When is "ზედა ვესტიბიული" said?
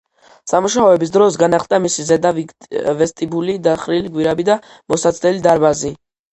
2.07-3.59